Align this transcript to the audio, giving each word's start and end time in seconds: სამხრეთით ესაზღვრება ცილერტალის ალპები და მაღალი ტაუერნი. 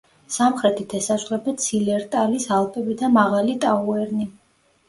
სამხრეთით 0.35 0.95
ესაზღვრება 0.99 1.53
ცილერტალის 1.65 2.49
ალპები 2.57 2.99
და 3.03 3.11
მაღალი 3.19 3.59
ტაუერნი. 3.67 4.31